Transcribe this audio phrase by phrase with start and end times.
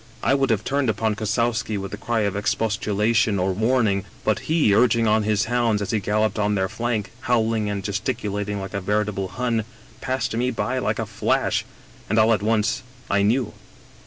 [0.23, 4.73] "I would have turned upon Kossowski with a cry of expostulation or warning, but he,
[4.73, 8.81] urging on his hounds as he galloped on their flank, howling and gesticulating like a
[8.81, 9.63] veritable Hun,
[10.01, 11.65] passed me by like a flash—
[12.09, 13.53] ^and all at once I knew."